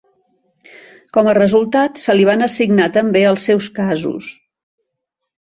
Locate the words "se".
2.05-2.15